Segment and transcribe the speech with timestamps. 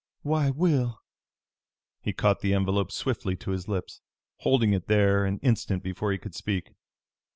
[0.23, 0.99] "Why, Will!"
[2.01, 4.01] He caught the envelope swiftly to his lips,
[4.37, 6.71] holding it there an instant before he could speak.